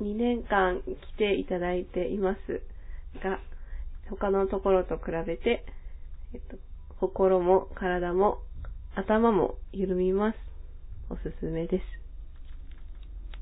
[0.00, 2.62] 2年間来ていただいています
[3.22, 3.38] が、
[4.08, 5.64] 他のところと比べて、
[6.34, 6.56] えっと、
[6.98, 8.38] 心も体も
[8.94, 10.36] 頭も緩みます。
[11.10, 12.09] おすすめです。